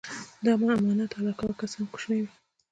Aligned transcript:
د 0.43 0.45
امانت 0.55 1.11
ادا 1.19 1.31
کوه 1.39 1.53
که 1.59 1.65
څه 1.71 1.75
هم 1.79 1.85
کوچنی 1.91 2.19
وي. 2.23 2.31